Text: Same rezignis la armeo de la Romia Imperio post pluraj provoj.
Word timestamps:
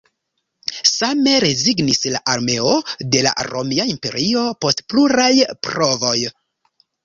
Same 0.91 1.33
rezignis 1.43 2.01
la 2.15 2.21
armeo 2.37 2.73
de 3.17 3.23
la 3.27 3.35
Romia 3.51 3.87
Imperio 3.95 4.49
post 4.65 4.85
pluraj 4.95 5.33
provoj. 5.71 6.19